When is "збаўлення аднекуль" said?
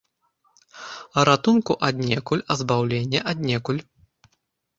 2.63-3.81